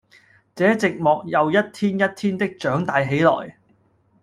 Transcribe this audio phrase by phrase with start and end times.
[0.55, 3.55] 這寂寞又一天一天的長大起來，